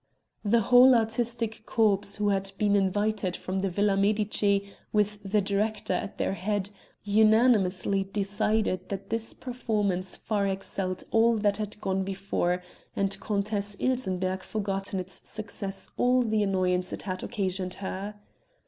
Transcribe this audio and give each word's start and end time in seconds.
The 0.43 0.61
whole 0.61 0.95
artistic 0.95 1.67
corps 1.67 2.15
who 2.15 2.29
had 2.29 2.53
been 2.57 2.75
invited 2.75 3.37
from 3.37 3.59
the 3.59 3.69
Villa 3.69 3.95
Medici, 3.95 4.73
with 4.91 5.19
the 5.23 5.41
director 5.41 5.93
at 5.93 6.17
their 6.17 6.33
head, 6.33 6.71
unanimously 7.03 8.05
decided 8.05 8.89
that 8.89 9.11
this 9.11 9.31
performance 9.35 10.17
far 10.17 10.47
excelled 10.47 11.03
all 11.11 11.37
that 11.37 11.57
had 11.57 11.79
gone 11.81 12.03
before, 12.03 12.63
and 12.95 13.19
Countess 13.21 13.77
Ilsenbergh 13.79 14.41
forgot 14.41 14.91
in 14.91 14.99
its 14.99 15.29
success 15.29 15.87
all 15.97 16.23
the 16.23 16.41
annoyance 16.41 16.91
it 16.91 17.03
had 17.03 17.21
occasioned 17.21 17.75
her. 17.75 18.15